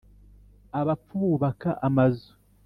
[0.79, 2.31] abapfu bubaka amazu,